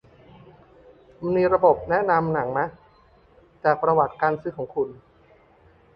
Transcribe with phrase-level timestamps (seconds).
[1.21, 2.65] มันมีระบบแนะนำหนังมะ
[3.63, 4.89] จากประวัติการซื้อของคุณ